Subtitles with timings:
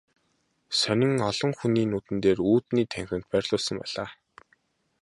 [0.79, 4.05] Сонин олон хүний нүдэн дээр үүдний танхимд байрлуулсан байна.